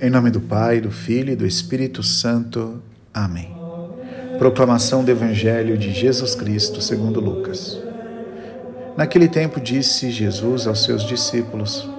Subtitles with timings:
[0.00, 2.80] Em nome do Pai, do Filho e do Espírito Santo.
[3.12, 3.52] Amém.
[4.38, 7.76] Proclamação do Evangelho de Jesus Cristo, segundo Lucas.
[8.96, 11.90] Naquele tempo disse Jesus aos seus discípulos: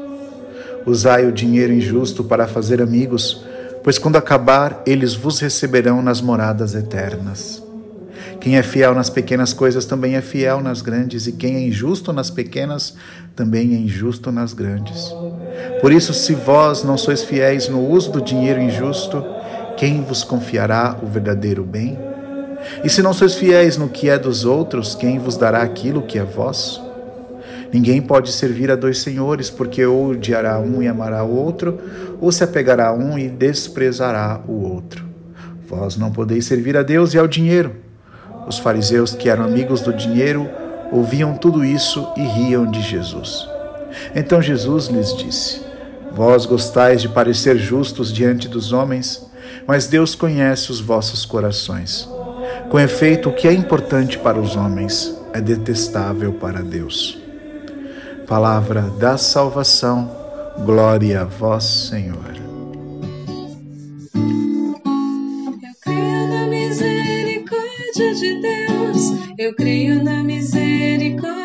[0.86, 3.44] Usai o dinheiro injusto para fazer amigos,
[3.84, 7.62] pois quando acabar, eles vos receberão nas moradas eternas.
[8.40, 12.14] Quem é fiel nas pequenas coisas também é fiel nas grandes, e quem é injusto
[12.14, 12.96] nas pequenas
[13.36, 15.14] também é injusto nas grandes.
[15.82, 19.24] Por isso, se vós não sois fiéis no uso do dinheiro injusto,
[19.78, 21.98] quem vos confiará o verdadeiro bem?
[22.84, 26.20] E se não sois fiéis no que é dos outros, quem vos dará aquilo que
[26.20, 26.84] é vosso?
[27.72, 31.80] Ninguém pode servir a dois senhores, porque ou odiará um e amará o outro,
[32.20, 35.06] ou se apegará a um e desprezará o outro.
[35.68, 37.76] Vós não podeis servir a Deus e ao dinheiro.
[38.48, 40.50] Os fariseus, que eram amigos do dinheiro,
[40.92, 43.48] ouviam tudo isso e riam de Jesus.
[44.16, 45.69] Então Jesus lhes disse:
[46.12, 49.26] Vós gostais de parecer justos diante dos homens,
[49.66, 52.10] mas Deus conhece os vossos corações.
[52.70, 57.18] Com efeito, o que é importante para os homens é detestável para Deus.
[58.28, 60.12] Palavra da salvação,
[60.66, 62.38] glória a vós, Senhor.
[69.38, 71.39] Eu creio na misericórdia de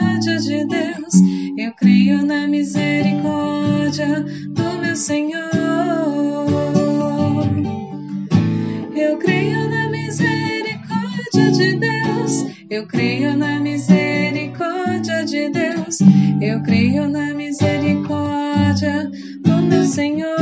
[18.75, 20.35] misericórdia do meu Senhor.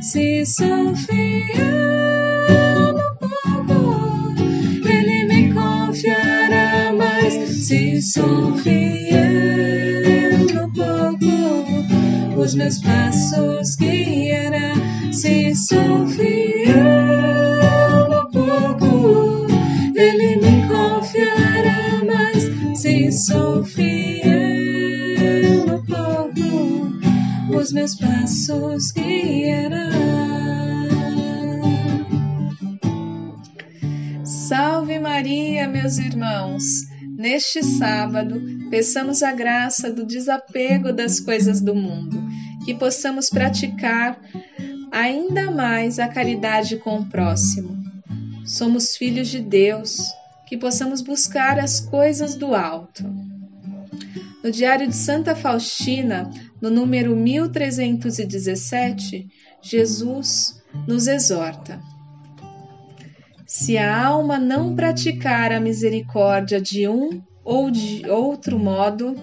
[0.00, 1.34] Se sou fiel.
[7.64, 14.74] Se sou fiel no pouco, os meus passos guiará.
[15.10, 16.76] Se sou fiel
[18.10, 19.46] no pouco,
[19.96, 22.50] Ele me confiará mais.
[22.78, 23.93] Se sou fiel
[27.74, 29.90] meus passos guiará.
[34.24, 36.62] Salve Maria, meus irmãos!
[37.18, 38.40] Neste sábado,
[38.70, 42.22] peçamos a graça do desapego das coisas do mundo,
[42.64, 44.20] que possamos praticar
[44.92, 47.76] ainda mais a caridade com o próximo.
[48.46, 50.12] Somos filhos de Deus,
[50.46, 53.02] que possamos buscar as coisas do alto.
[54.44, 56.30] No Diário de Santa Faustina,
[56.64, 59.28] no número 1317,
[59.60, 61.78] Jesus nos exorta.
[63.46, 69.14] Se a alma não praticar a misericórdia de um ou de outro modo,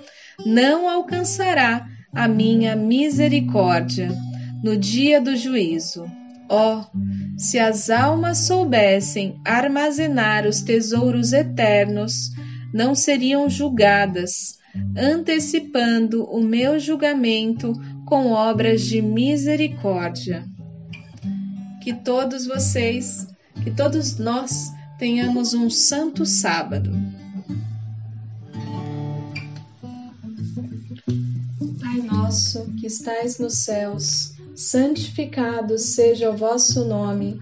[0.46, 4.16] não alcançará a minha misericórdia
[4.64, 6.06] no dia do juízo.
[6.48, 6.84] Oh,
[7.36, 12.30] se as almas soubessem armazenar os tesouros eternos,
[12.72, 14.61] não seriam julgadas,
[14.96, 17.74] antecipando o meu julgamento
[18.06, 20.46] com obras de misericórdia.
[21.82, 23.28] Que todos vocês
[23.64, 26.92] que todos nós tenhamos um santo sábado.
[31.80, 37.42] Pai nosso que estais nos céus, santificado seja o vosso nome.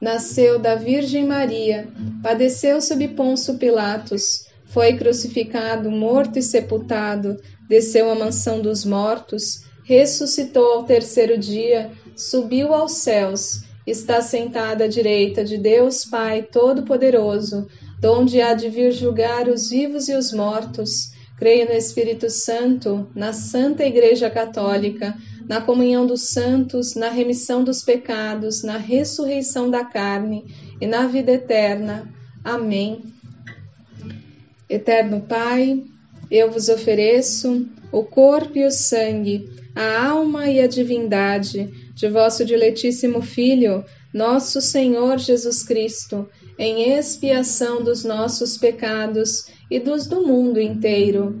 [0.00, 1.88] nasceu da Virgem Maria,
[2.22, 7.36] padeceu sob Ponço Pilatos, foi crucificado, morto e sepultado
[7.68, 14.86] desceu à mansão dos mortos, ressuscitou ao terceiro dia, subiu aos céus, está sentado à
[14.86, 17.66] direita de Deus Pai Todo-Poderoso,
[18.00, 21.12] donde há de vir julgar os vivos e os mortos.
[21.38, 25.14] Creio no Espírito Santo, na Santa Igreja Católica,
[25.48, 30.44] na comunhão dos santos, na remissão dos pecados, na ressurreição da carne
[30.80, 32.12] e na vida eterna.
[32.42, 33.02] Amém.
[34.68, 35.82] Eterno Pai,
[36.30, 42.44] eu vos ofereço o corpo e o sangue, a alma e a divindade de vosso
[42.44, 50.60] diletíssimo Filho, nosso Senhor Jesus Cristo, em expiação dos nossos pecados e dos do mundo
[50.60, 51.40] inteiro.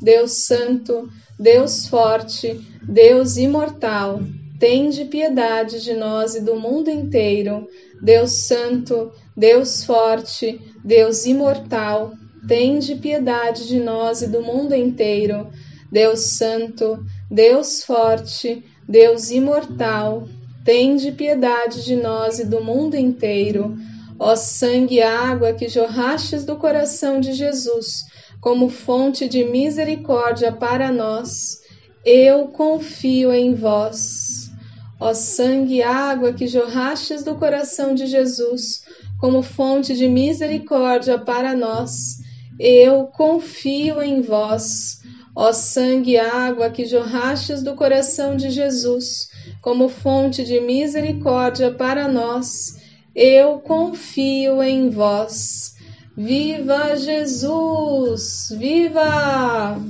[0.00, 4.20] Deus Santo, Deus Forte, Deus Imortal,
[4.58, 7.68] tende piedade de nós e do mundo inteiro.
[8.02, 12.12] Deus Santo, Deus Forte, Deus Imortal,
[12.48, 15.50] tende piedade de nós e do mundo inteiro.
[15.90, 20.26] Deus Santo, Deus Forte, Deus Imortal,
[20.64, 23.76] tende piedade de nós e do mundo inteiro.
[24.18, 28.04] Ó sangue e água que jorrastes do coração de Jesus,
[28.40, 31.60] como fonte de misericórdia para nós,
[32.04, 34.50] eu confio em vós.
[34.98, 38.84] Ó sangue e água que jorrastes do coração de Jesus,
[39.18, 42.18] como fonte de misericórdia para nós,
[42.58, 45.00] eu confio em vós.
[45.34, 49.30] Ó sangue e água que jorrastes do coração de Jesus,
[49.62, 52.78] como fonte de misericórdia para nós,
[53.14, 55.74] eu confio em vós.
[56.16, 58.52] Viva Jesus!
[58.58, 59.80] Viva!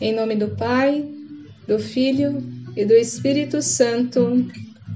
[0.00, 1.08] Em nome do Pai,
[1.66, 2.42] do Filho
[2.76, 4.46] e do Espírito Santo.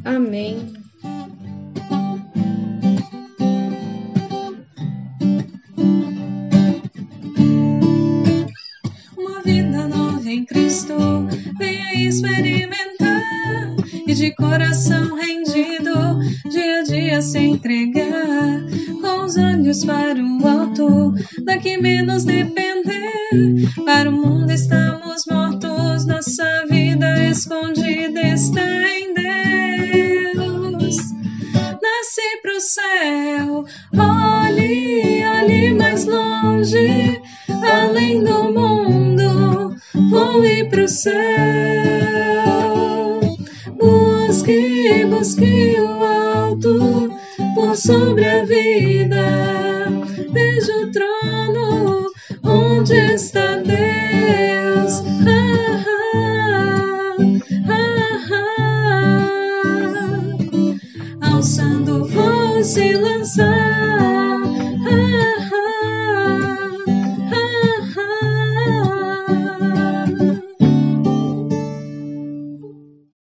[0.05, 0.73] Amém.
[9.17, 10.95] Uma vida nova em Cristo,
[11.57, 13.23] venha experimentar
[14.07, 15.99] e de coração rendido
[17.23, 17.78] se entregar
[21.49, 22.91] alto, daqui menos depender.
[23.85, 30.97] Para o mundo estamos mortos, nossa vida escondida está em Deus.
[31.83, 33.65] Nasci pro céu,
[33.97, 39.75] olhe, olhe mais longe, além do mundo,
[40.11, 41.15] voe pro céu.
[43.79, 47.11] Busque, busque o alto
[47.55, 49.89] por sobre a vida.
[50.33, 51.18] Veja o trono
[52.45, 55.03] onde está Deus.
[55.27, 55.85] Ah,
[57.69, 57.79] ah,
[61.21, 63.78] ah, Alçando voz e lançar.